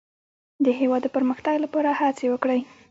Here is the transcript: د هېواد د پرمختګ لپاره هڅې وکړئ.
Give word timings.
د 0.65 0.67
هېواد 0.79 1.01
د 1.03 1.07
پرمختګ 1.15 1.55
لپاره 1.65 1.89
هڅې 1.99 2.25
وکړئ. 2.29 2.59